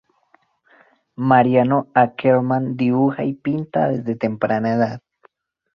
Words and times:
Mariano 1.29 1.87
Akerman 1.93 2.75
dibuja 2.75 3.23
y 3.23 3.33
pinta 3.35 3.87
desde 3.87 4.15
temprana 4.15 4.73
edad. 4.73 5.01